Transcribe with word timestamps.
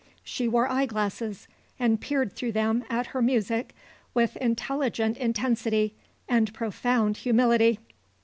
She 0.23 0.47
wore 0.47 0.67
eyeglasses 0.67 1.47
and 1.77 2.01
peered 2.01 2.33
through 2.33 2.53
them 2.53 2.83
at 2.89 3.05
her 3.13 3.21
music 3.21 3.75
with 4.15 4.35
intelligent 4.37 5.15
intensity 5.15 5.93
and 6.27 6.51
profound 6.55 7.17
humility. 7.17 7.77